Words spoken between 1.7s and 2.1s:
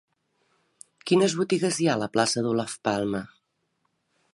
hi ha a la